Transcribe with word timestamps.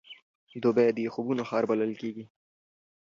دوبی 0.63 0.89
د 0.97 0.99
خوبونو 1.13 1.43
ښار 1.49 1.63
بلل 1.69 1.91
کېږي. 2.01 2.25